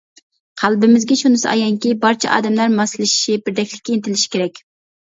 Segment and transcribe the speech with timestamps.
[0.61, 4.69] قەلبىمىزگە شۇنىسى ئايانكى، بارچە ئادەملەر ماسلىشىشى، بىردەكلىككە ئىنتىلىشى كېرەك.